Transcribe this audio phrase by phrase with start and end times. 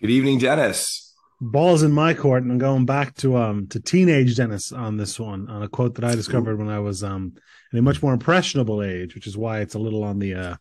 [0.00, 1.14] Good evening, Denis.
[1.42, 5.20] Balls in my court, and I'm going back to um to teenage Denis on this
[5.20, 7.34] one on a quote that I discovered when I was um
[7.70, 10.56] in a much more impressionable age, which is why it's a little on the uh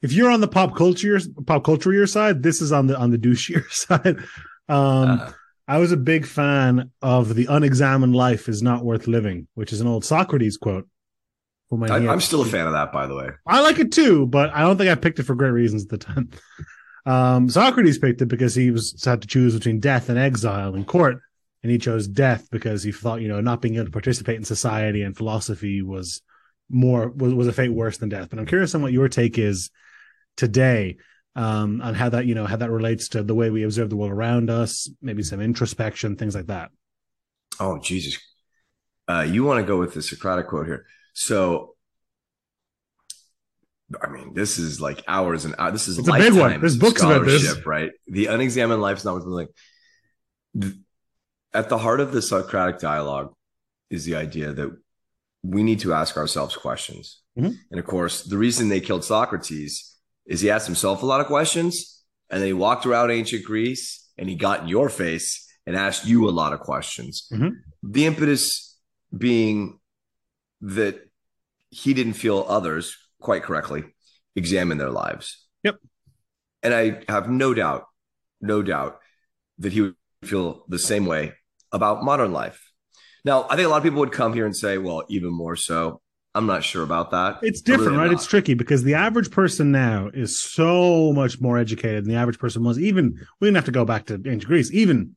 [0.00, 3.10] if you're on the pop culture pop culture your side, this is on the on
[3.10, 4.16] the douchier side.
[4.70, 5.32] Um uh,
[5.68, 9.82] I was a big fan of the unexamined life is not worth living, which is
[9.82, 10.88] an old Socrates quote.
[11.72, 13.30] I, am still a fan of that, by the way.
[13.44, 15.88] I like it too, but I don't think I picked it for great reasons at
[15.88, 16.30] the time.
[17.06, 20.84] Um, Socrates picked it because he was had to choose between death and exile in
[20.84, 21.20] court,
[21.62, 24.44] and he chose death because he thought, you know, not being able to participate in
[24.44, 26.20] society and philosophy was
[26.68, 28.28] more was, was a fate worse than death.
[28.28, 29.70] But I'm curious on what your take is
[30.36, 30.96] today
[31.36, 33.96] um, on how that you know how that relates to the way we observe the
[33.96, 36.70] world around us, maybe some introspection, things like that.
[37.60, 38.18] Oh Jesus,
[39.06, 40.86] uh, you want to go with the Socratic quote here?
[41.12, 41.75] So
[44.02, 45.72] I mean, this is like hours and hours.
[45.72, 46.60] This is it's a big one.
[46.60, 47.92] There's books about this, right?
[48.08, 49.48] The unexamined life is not worth like.
[51.54, 53.32] At the heart of the Socratic dialogue
[53.88, 54.76] is the idea that
[55.42, 57.22] we need to ask ourselves questions.
[57.38, 57.52] Mm-hmm.
[57.70, 59.94] And of course, the reason they killed Socrates
[60.26, 64.10] is he asked himself a lot of questions, and then he walked around ancient Greece
[64.18, 67.28] and he got in your face and asked you a lot of questions.
[67.32, 67.50] Mm-hmm.
[67.82, 68.76] The impetus
[69.16, 69.78] being
[70.62, 70.98] that
[71.70, 72.96] he didn't feel others
[73.26, 73.82] quite correctly,
[74.36, 75.44] examine their lives.
[75.64, 75.78] Yep.
[76.62, 77.82] And I have no doubt,
[78.40, 79.00] no doubt
[79.58, 81.32] that he would feel the same way
[81.72, 82.72] about modern life.
[83.24, 85.56] Now, I think a lot of people would come here and say, well, even more
[85.56, 86.00] so.
[86.36, 87.38] I'm not sure about that.
[87.42, 88.10] It's different, really right?
[88.12, 88.14] Not.
[88.14, 92.38] It's tricky because the average person now is so much more educated than the average
[92.38, 92.78] person was.
[92.78, 95.16] Even we didn't have to go back to ancient Greece, even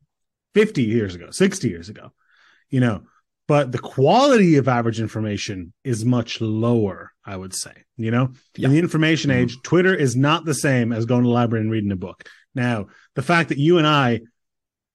[0.55, 2.11] 50 years ago, 60 years ago.
[2.69, 3.03] You know,
[3.49, 7.71] but the quality of average information is much lower, I would say.
[7.97, 8.67] You know, yeah.
[8.67, 9.41] in the information mm-hmm.
[9.41, 12.29] age, Twitter is not the same as going to the library and reading a book.
[12.53, 14.21] Now, the fact that you and I,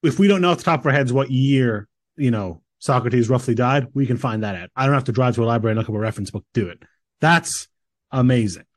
[0.03, 3.27] if we don't know off the top of our heads what year, you know, Socrates
[3.27, 4.69] roughly died, we can find that out.
[4.73, 6.69] I don't have to drive to a library and look up a reference book do
[6.69, 6.81] it.
[7.19, 7.67] That's
[8.09, 8.67] amazing.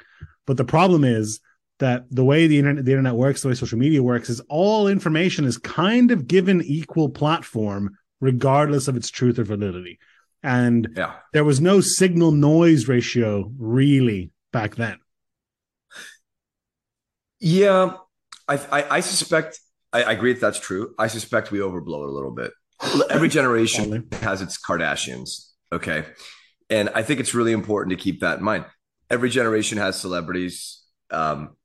[0.44, 1.38] But the problem is
[1.78, 4.88] that the way the internet, the internet works, the way social media works, is all
[4.88, 9.98] information is kind of given equal platform regardless of its truth or validity.
[10.42, 11.14] And yeah.
[11.32, 14.98] there was no signal noise ratio really back then.
[17.40, 17.94] Yeah,
[18.48, 19.60] I, I, I suspect,
[19.92, 20.94] I, I, agree that that's true.
[20.98, 22.52] I suspect we overblow it a little bit.
[23.10, 25.50] Every generation has its Kardashians.
[25.72, 26.04] Okay.
[26.70, 28.64] And I think it's really important to keep that in mind.
[29.10, 31.56] Every generation has celebrities, um,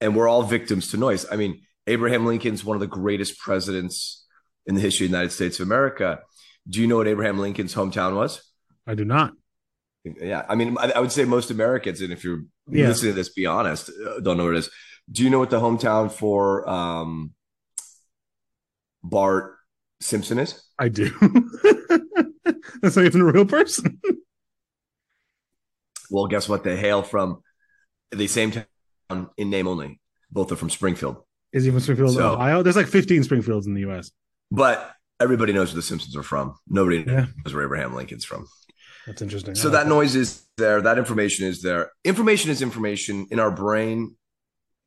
[0.00, 1.26] and we're all victims to noise.
[1.30, 4.24] I mean, Abraham Lincoln's one of the greatest presidents
[4.66, 6.20] in the history of the United States of America.
[6.68, 8.42] Do you know what Abraham Lincoln's hometown was?
[8.86, 9.32] I do not.
[10.04, 12.88] Yeah, I mean, I, I would say most Americans, and if you're yeah.
[12.88, 14.70] listening to this, be honest, uh, don't know what it is.
[15.10, 17.32] Do you know what the hometown for um,
[19.02, 19.56] Bart
[20.00, 20.62] Simpson is?
[20.78, 21.10] I do.
[22.82, 24.00] That's not even a real person.
[26.10, 26.64] well, guess what?
[26.64, 27.42] They hail from
[28.10, 30.00] the same town in name only.
[30.30, 31.22] Both are from Springfield.
[31.52, 32.62] Is he from Springfield, so, Ohio?
[32.62, 34.10] There's like 15 Springfields in the U.S.
[34.54, 36.54] But everybody knows where the Simpsons are from.
[36.68, 37.26] Nobody yeah.
[37.44, 38.46] knows where Abraham Lincoln's from.
[39.06, 39.54] That's interesting.
[39.54, 40.82] So that, noise is there.
[40.82, 41.90] That information is there.
[42.04, 44.14] Information is information in our brain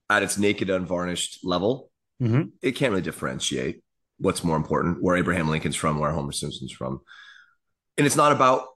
[0.10, 1.90] at its naked, unvarnished level.
[2.22, 2.44] Mm-hmm.
[2.62, 3.82] It can't really differentiate
[4.20, 7.02] what's more important, where Abraham Lincoln's from, where Homer Simpson's from.
[7.98, 8.68] And it's not about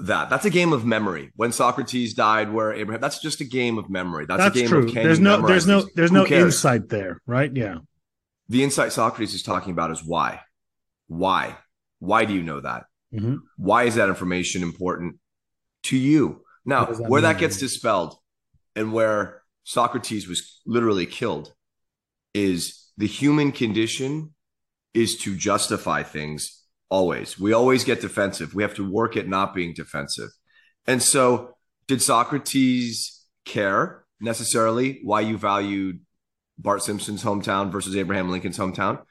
[0.00, 0.28] that.
[0.28, 1.32] That's a game of memory.
[1.36, 4.26] When Socrates died, where Abraham, that's just a game of memory.
[4.26, 4.86] That's, that's a game true.
[4.86, 7.50] of can there's no, there's no, there's no insight there, right?
[7.52, 7.78] Yeah.
[8.48, 10.40] The insight Socrates is talking about is why.
[11.06, 11.56] Why?
[11.98, 12.84] Why do you know that?
[13.14, 13.36] Mm-hmm.
[13.56, 15.18] Why is that information important
[15.84, 16.44] to you?
[16.64, 17.30] Now, that where mean?
[17.30, 18.16] that gets dispelled
[18.76, 21.52] and where Socrates was literally killed
[22.34, 24.34] is the human condition
[24.92, 27.38] is to justify things always.
[27.38, 28.54] We always get defensive.
[28.54, 30.30] We have to work at not being defensive.
[30.86, 31.56] And so,
[31.86, 36.00] did Socrates care necessarily why you valued
[36.58, 39.02] Bart Simpson's hometown versus Abraham Lincoln's hometown.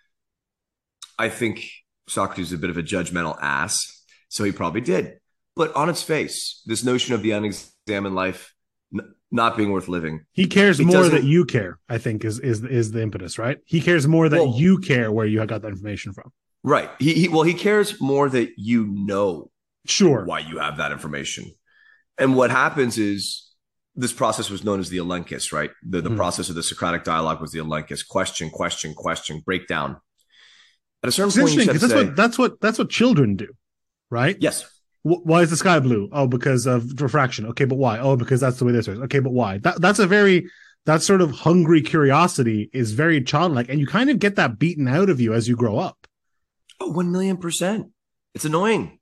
[1.17, 1.65] I think
[2.07, 5.19] Socrates is a bit of a judgmental ass, so he probably did.
[5.55, 8.53] But on its face, this notion of the unexamined life
[8.93, 10.25] n- not being worth living.
[10.31, 13.59] He cares more that you care, I think is is is the impetus, right?
[13.65, 16.31] He cares more that well, you care where you got that information from.
[16.63, 16.89] Right.
[16.99, 19.51] He, he well, he cares more that you know
[19.85, 21.51] sure why you have that information.
[22.17, 23.52] And what happens is
[23.95, 25.71] this process was known as the elenchus, right?
[25.87, 26.15] The, the mm.
[26.15, 29.97] process of the Socratic dialogue was the elenchus: question, question, question, breakdown.
[31.03, 33.49] At a certain it's point, interesting that's say, what that's what that's what children do,
[34.09, 34.37] right?
[34.39, 34.65] Yes.
[35.05, 36.09] W- why is the sky blue?
[36.11, 37.47] Oh, because of refraction.
[37.47, 37.99] Okay, but why?
[37.99, 38.99] Oh, because that's the way this is.
[38.99, 39.57] Okay, but why?
[39.59, 40.47] That that's a very
[40.85, 44.87] that sort of hungry curiosity is very childlike and you kind of get that beaten
[44.87, 46.07] out of you as you grow up
[46.79, 47.89] oh 1 million percent
[48.33, 48.99] it's annoying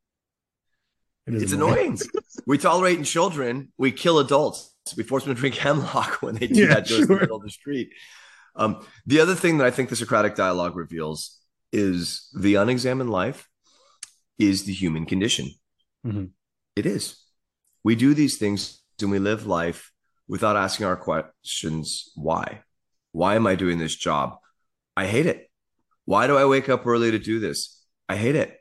[1.27, 1.97] it it's annoying,
[2.45, 6.47] we tolerate in children we kill adults we force them to drink hemlock when they
[6.47, 7.01] do yeah, that just sure.
[7.03, 7.91] in the middle of the street
[8.56, 11.39] um, the other thing that i think the socratic dialogue reveals
[11.71, 13.47] is the unexamined life
[14.38, 15.50] is the human condition
[16.06, 16.25] mm-hmm.
[16.75, 17.18] it is
[17.83, 19.91] we do these things and we live life
[20.27, 22.62] without asking our questions why?
[23.12, 24.38] Why am I doing this job?
[24.95, 25.50] I hate it.
[26.06, 27.83] Why do I wake up early to do this?
[28.07, 28.57] I hate it.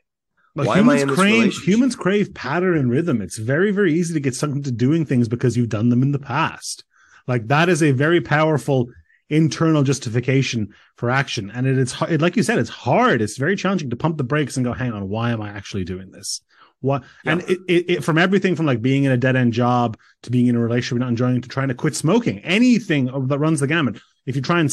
[0.55, 3.21] But Why humans crave humans crave pattern and rhythm.
[3.21, 6.11] It's very very easy to get sucked into doing things because you've done them in
[6.11, 6.83] the past.
[7.27, 8.89] Like that is a very powerful
[9.29, 13.21] internal justification for action, and it, it's it, like you said, it's hard.
[13.21, 15.85] It's very challenging to pump the brakes and go, "Hang on, why am I actually
[15.85, 16.41] doing this?
[16.81, 17.33] What yeah.
[17.33, 20.31] and it, it, it, from everything from like being in a dead end job to
[20.31, 23.67] being in a relationship not enjoying to trying to quit smoking, anything that runs the
[23.67, 23.99] gamut.
[24.25, 24.71] If you try and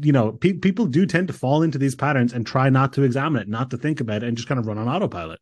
[0.00, 3.02] you know, pe- people do tend to fall into these patterns and try not to
[3.02, 5.40] examine it, not to think about it, and just kind of run on autopilot.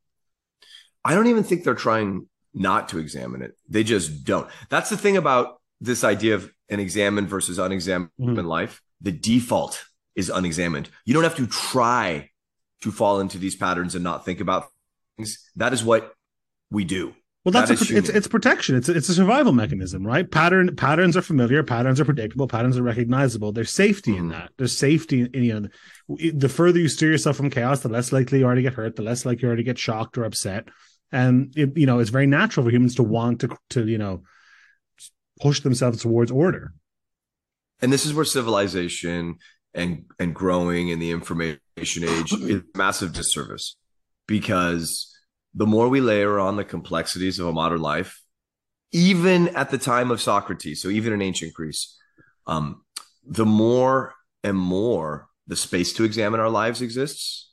[1.05, 3.53] I don't even think they're trying not to examine it.
[3.69, 4.49] They just don't.
[4.71, 8.47] That's the thing about this idea of an examined versus unexamined mm-hmm.
[8.47, 8.81] life.
[9.01, 10.89] The default is unexamined.
[11.05, 12.31] You don't have to try
[12.83, 14.69] to fall into these patterns and not think about
[15.17, 15.51] things.
[15.57, 16.13] that is what
[16.71, 17.15] we do.
[17.45, 18.75] Well, that's that a, it's it's protection.
[18.75, 20.31] It's a, it's a survival mechanism, right?
[20.31, 21.63] Pattern patterns are familiar.
[21.63, 22.49] Patterns are predictable.
[22.49, 23.53] Patterns are recognizable.
[23.53, 24.21] There's safety mm-hmm.
[24.21, 24.53] in that.
[24.57, 25.69] There's safety in, in, you know.
[26.33, 28.97] The further you steer yourself from chaos, the less likely you are to get hurt.
[28.97, 30.69] The less likely you are to get shocked or upset.
[31.13, 34.23] And it, you know, it's very natural for humans to want to to you know
[35.43, 36.73] push themselves towards order.
[37.83, 39.37] And this is where civilization
[39.75, 43.77] and and growing in the information age is massive disservice
[44.27, 45.14] because
[45.55, 48.21] the more we layer on the complexities of a modern life,
[48.93, 51.97] even at the time of Socrates, so even in ancient Greece,
[52.47, 52.83] um,
[53.27, 57.53] the more and more the space to examine our lives exists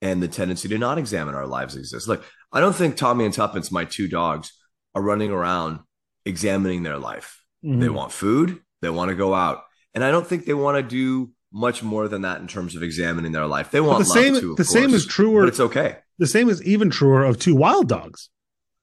[0.00, 2.08] and the tendency to not examine our lives exists.
[2.08, 4.52] Look, I don't think Tommy and Tuppence, my two dogs,
[4.94, 5.80] are running around
[6.24, 7.42] examining their life.
[7.64, 7.80] Mm-hmm.
[7.80, 9.62] They want food, they want to go out.
[9.94, 12.82] And I don't think they want to do much more than that in terms of
[12.82, 13.70] examining their life.
[13.70, 14.34] They want the same.
[14.34, 15.46] Too, the course, same is truer.
[15.46, 15.98] it's okay.
[16.22, 18.30] The same is even truer of two wild dogs,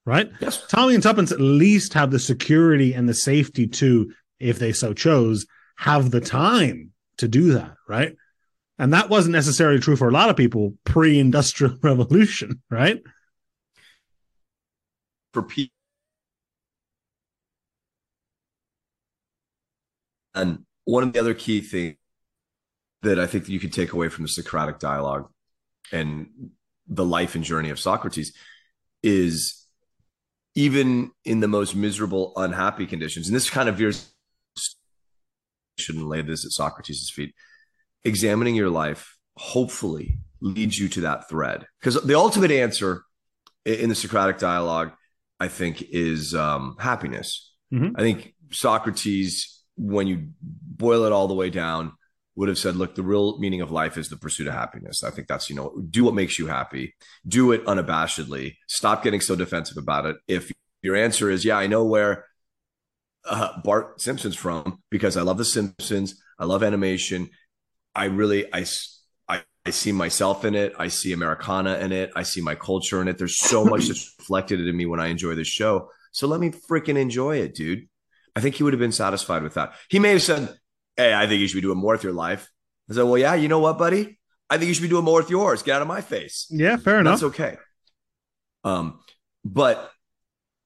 [0.05, 0.29] right?
[0.41, 0.61] Yes.
[0.67, 4.93] Tommy and Tuppence at least have the security and the safety to, if they so
[4.93, 5.45] chose,
[5.77, 8.17] have the time to do that, right?
[8.77, 13.01] And that wasn't necessarily true for a lot of people pre-industrial revolution, right?
[15.31, 15.71] For people.
[20.35, 21.95] And one of the other key things
[23.03, 25.29] that I think you could take away from the Socratic dialogue
[25.93, 26.51] and
[26.89, 28.33] the life and journey of Socrates
[29.03, 29.65] is
[30.55, 34.11] even in the most miserable, unhappy conditions, and this kind of veers
[35.77, 37.33] shouldn't lay this at Socrates' feet.
[38.03, 41.65] Examining your life hopefully leads you to that thread.
[41.79, 43.03] Because the ultimate answer
[43.65, 44.91] in the Socratic dialogue,
[45.39, 47.53] I think, is um, happiness.
[47.73, 47.95] Mm-hmm.
[47.95, 51.93] I think Socrates, when you boil it all the way down,
[52.39, 55.03] would have said, look, the real meaning of life is the pursuit of happiness.
[55.03, 56.95] I think that's, you know, do what makes you happy,
[57.27, 60.15] do it unabashedly, stop getting so defensive about it.
[60.25, 60.49] If
[60.81, 62.27] your answer is, yeah, I know where
[63.25, 67.29] uh, Bart Simpson's from because I love The Simpsons, I love animation.
[67.93, 68.65] I really, I,
[69.27, 70.71] I, I see myself in it.
[70.79, 72.09] I see Americana in it.
[72.15, 73.17] I see my culture in it.
[73.17, 75.89] There's so much that's reflected in me when I enjoy this show.
[76.13, 77.89] So let me freaking enjoy it, dude.
[78.33, 79.73] I think he would have been satisfied with that.
[79.89, 80.57] He may have said,
[80.99, 82.51] hey, I think you should be doing more with your life.
[82.89, 84.19] I said, well, yeah, you know what, buddy?
[84.49, 85.63] I think you should be doing more with yours.
[85.63, 86.47] Get out of my face.
[86.49, 87.21] Yeah, fair enough.
[87.21, 87.57] That's okay.
[88.65, 88.99] Um,
[89.45, 89.91] but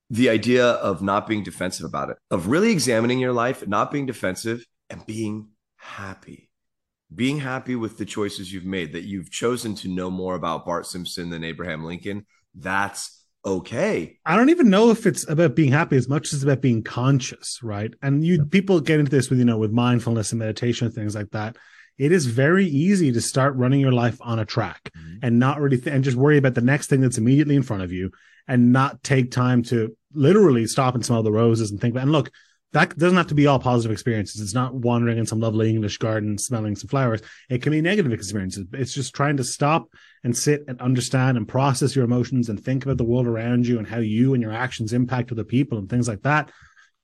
[0.10, 4.08] the idea of not being defensive about it, of really examining your life, not being
[4.08, 6.50] defensive, and being happy,
[7.14, 10.88] being happy with the choices you've made, that you've chosen to know more about Bart
[10.88, 12.26] Simpson than Abraham Lincoln.
[12.56, 14.18] That's okay.
[14.26, 17.60] I don't even know if it's about being happy as much as about being conscious,
[17.62, 17.94] right?
[18.02, 21.16] And you people get into this with you know with mindfulness and meditation and things
[21.16, 21.58] like that.
[21.98, 25.18] It is very easy to start running your life on a track mm-hmm.
[25.22, 27.84] and not really th- and just worry about the next thing that's immediately in front
[27.84, 28.12] of you
[28.48, 32.12] and not take time to literally stop and smell the roses and think about and
[32.12, 32.32] look
[32.74, 34.42] that doesn't have to be all positive experiences.
[34.42, 37.22] It's not wandering in some lovely English garden, smelling some flowers.
[37.50, 38.66] It can be negative experiences.
[38.74, 39.90] It's just trying to stop
[40.24, 43.78] and sit and understand and process your emotions and think about the world around you
[43.78, 46.52] and how you and your actions impact other people and things like that.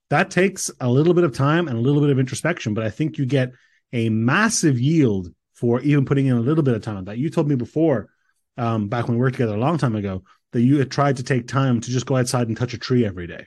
[0.08, 2.90] That takes a little bit of time and a little bit of introspection, but I
[2.90, 3.52] think you get
[3.92, 7.18] a massive yield for even putting in a little bit of time on that.
[7.18, 8.08] You told me before,
[8.56, 11.22] um, back when we worked together a long time ago, that you had tried to
[11.22, 13.46] take time to just go outside and touch a tree every day.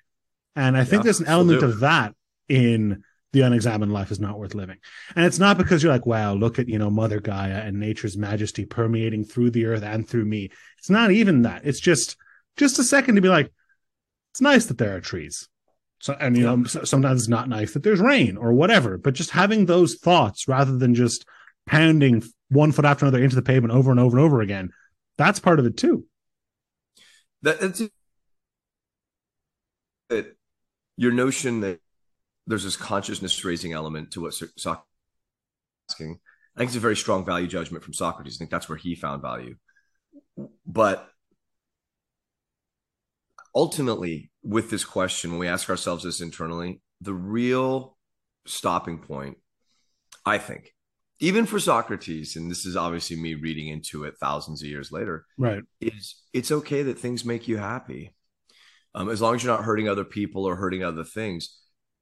[0.55, 2.13] And I think yeah, there's an element of that
[2.47, 3.03] in
[3.33, 4.77] the unexamined life is not worth living.
[5.15, 8.15] And it's not because you're like, wow, look at, you know, Mother Gaia and nature's
[8.15, 10.51] majesty permeating through the earth and through me.
[10.77, 11.65] It's not even that.
[11.65, 12.15] It's just,
[12.57, 13.51] just a second to be like,
[14.31, 15.49] it's nice that there are trees.
[15.99, 19.31] So, and you know, sometimes it's not nice that there's rain or whatever, but just
[19.31, 21.25] having those thoughts rather than just
[21.65, 24.69] pounding one foot after another into the pavement over and over and over again,
[25.17, 26.05] that's part of it too.
[27.41, 27.81] That, that's
[30.97, 31.79] your notion that
[32.47, 36.19] there's this consciousness raising element to what Socrates is asking.
[36.55, 38.35] I think it's a very strong value judgment from Socrates.
[38.35, 39.55] I think that's where he found value.
[40.65, 41.09] But
[43.55, 47.97] ultimately, with this question, when we ask ourselves this internally, the real
[48.45, 49.37] stopping point,
[50.25, 50.73] I think,
[51.19, 55.25] even for Socrates, and this is obviously me reading into it thousands of years later,
[55.37, 55.63] right?
[55.79, 58.15] Is it's okay that things make you happy,
[58.95, 61.57] um, as long as you're not hurting other people or hurting other things,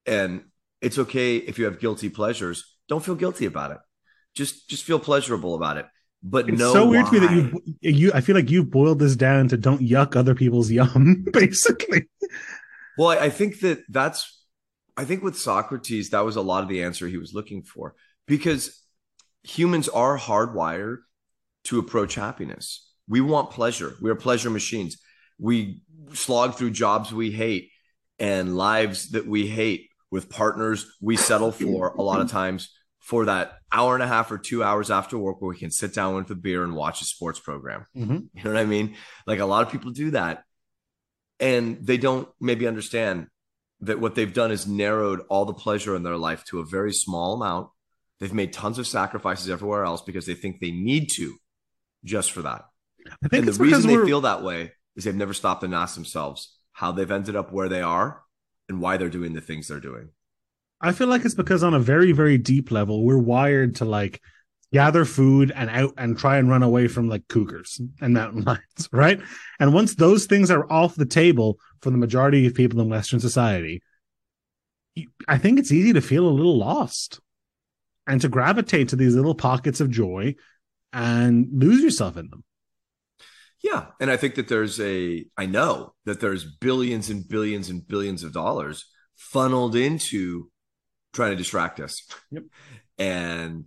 [0.05, 0.43] and
[0.81, 2.77] it's okay if you have guilty pleasures.
[2.88, 3.77] Don't feel guilty about it.
[4.36, 5.86] Just just feel pleasurable about it.
[6.24, 7.12] But no, it's no, so weird why.
[7.12, 8.12] to me that you you.
[8.13, 12.10] I feel like you boiled this down to don't yuck other people's yum, basically.
[12.98, 14.39] Well, I, I think that that's.
[14.98, 17.96] I think with Socrates, that was a lot of the answer he was looking for
[18.27, 18.81] because
[19.43, 20.98] humans are hardwired
[21.65, 22.88] to approach happiness.
[23.08, 23.96] We want pleasure.
[24.01, 24.98] We are pleasure machines.
[25.39, 25.81] We
[26.13, 27.70] slog through jobs we hate
[28.20, 33.25] and lives that we hate with partners we settle for a lot of times for
[33.25, 36.15] that hour and a half or two hours after work where we can sit down
[36.15, 37.85] with a beer and watch a sports program.
[37.97, 38.17] Mm-hmm.
[38.33, 38.95] You know what I mean?
[39.25, 40.43] Like a lot of people do that
[41.39, 43.27] and they don't maybe understand
[43.79, 46.93] that what they've done is narrowed all the pleasure in their life to a very
[46.93, 47.69] small amount
[48.21, 51.35] They've made tons of sacrifices everywhere else because they think they need to
[52.05, 52.65] just for that.
[53.07, 55.95] I think and the reason they feel that way is they've never stopped and asked
[55.95, 58.21] themselves how they've ended up where they are
[58.71, 60.09] and why they're doing the things they're doing.
[60.79, 64.21] I feel like it's because on a very, very deep level, we're wired to like
[64.73, 68.89] gather food and out and try and run away from like cougars and mountain lions,
[68.91, 69.19] right?
[69.59, 73.19] And once those things are off the table for the majority of people in Western
[73.19, 73.83] society,
[75.27, 77.19] I think it's easy to feel a little lost
[78.07, 80.35] and to gravitate to these little pockets of joy
[80.93, 82.43] and lose yourself in them.
[83.63, 83.87] Yeah.
[83.99, 88.23] And I think that there's a, I know that there's billions and billions and billions
[88.23, 90.49] of dollars funneled into
[91.13, 92.43] trying to distract us yep.
[92.97, 93.65] and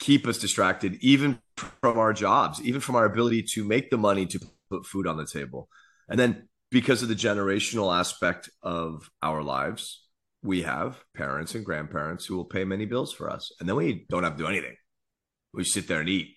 [0.00, 1.38] keep us distracted, even
[1.80, 5.16] from our jobs, even from our ability to make the money to put food on
[5.16, 5.68] the table.
[6.08, 10.02] And then because of the generational aspect of our lives,
[10.42, 13.52] we have parents and grandparents who will pay many bills for us.
[13.60, 14.76] And then we don't have to do anything.
[15.52, 16.36] We sit there and eat,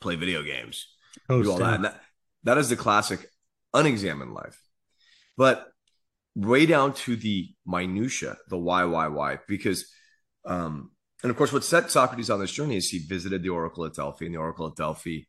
[0.00, 0.86] play video games,
[1.28, 1.82] oh, do all that.
[1.82, 2.02] that.
[2.44, 3.28] That is the classic
[3.74, 4.60] unexamined life.
[5.36, 5.66] But
[6.34, 9.90] way down to the minutia, the why, why, why, because,
[10.44, 10.90] um,
[11.22, 13.94] and of course, what set Socrates on this journey is he visited the Oracle at
[13.94, 15.22] Delphi, and the Oracle at Delphi,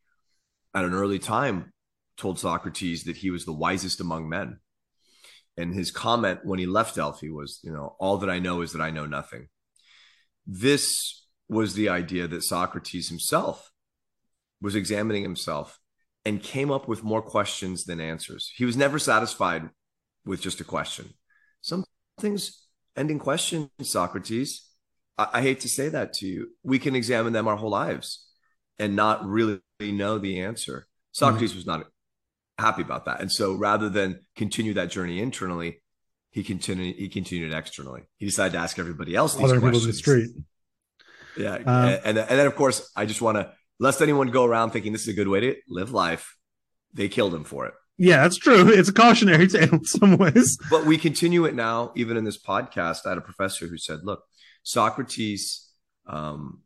[0.74, 1.72] at an early time,
[2.16, 4.60] told Socrates that he was the wisest among men
[5.56, 8.72] and his comment when he left Delphi was, you know, all that I know is
[8.72, 9.48] that I know nothing.
[10.46, 13.72] This was the idea that Socrates himself
[14.60, 15.79] was examining himself
[16.24, 18.52] and came up with more questions than answers.
[18.54, 19.70] He was never satisfied
[20.24, 21.14] with just a question.
[21.60, 21.84] Some
[22.20, 24.68] things ending questions, Socrates.
[25.16, 26.48] I, I hate to say that to you.
[26.62, 28.26] We can examine them our whole lives
[28.78, 30.86] and not really know the answer.
[31.12, 31.58] Socrates mm-hmm.
[31.58, 31.86] was not
[32.58, 33.20] happy about that.
[33.20, 35.82] And so rather than continue that journey internally,
[36.30, 38.02] he continued he continued externally.
[38.16, 39.84] He decided to ask everybody else these Other questions.
[39.84, 40.30] People in the street.
[41.36, 41.54] Yeah.
[41.66, 44.92] Uh, and, and then of course I just want to lest anyone go around thinking
[44.92, 46.36] this is a good way to live life.
[46.92, 47.74] They killed him for it.
[47.98, 48.68] Yeah, that's true.
[48.78, 50.56] It's a cautionary tale in some ways.
[50.70, 53.06] But we continue it now, even in this podcast.
[53.06, 54.22] I had a professor who said, look,
[54.62, 55.68] Socrates,
[56.06, 56.60] um,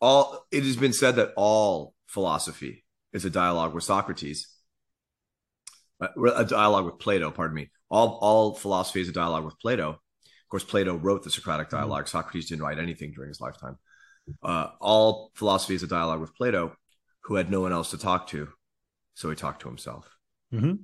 [0.00, 4.46] all it has been said that all philosophy is a dialogue with Socrates
[6.00, 7.30] uh, a dialogue with Plato.
[7.30, 7.70] Pardon me.
[7.90, 9.90] All all philosophy is a dialogue with Plato.
[9.90, 12.04] Of course, Plato wrote the Socratic dialogue.
[12.04, 12.18] Mm-hmm.
[12.18, 13.78] Socrates didn't write anything during his lifetime.
[14.42, 16.74] Uh, all philosophy is a dialogue with Plato,
[17.24, 18.48] who had no one else to talk to,
[19.14, 20.08] so he talked to himself.
[20.52, 20.74] Mm-hmm.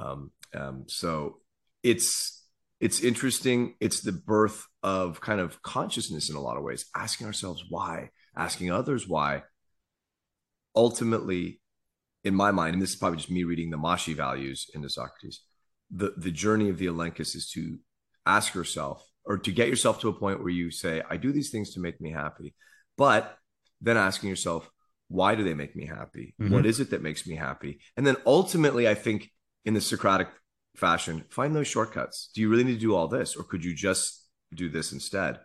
[0.00, 1.38] Um, um, so
[1.82, 2.44] it's
[2.80, 3.74] it's interesting.
[3.80, 8.10] It's the birth of kind of consciousness in a lot of ways, asking ourselves why,
[8.36, 9.42] asking others why.
[10.74, 11.60] Ultimately,
[12.24, 15.40] in my mind, and this is probably just me reading the Mashi values into Socrates,
[15.90, 17.78] the, the journey of the Elenchus is to
[18.24, 21.50] ask yourself or to get yourself to a point where you say, I do these
[21.50, 22.54] things to make me happy.
[23.00, 23.38] But
[23.80, 24.70] then asking yourself,
[25.08, 26.34] why do they make me happy?
[26.38, 26.52] Mm-hmm.
[26.52, 27.80] What is it that makes me happy?
[27.96, 29.30] And then ultimately, I think
[29.64, 30.28] in the Socratic
[30.76, 32.28] fashion, find those shortcuts.
[32.34, 33.36] Do you really need to do all this?
[33.36, 35.40] Or could you just do this instead?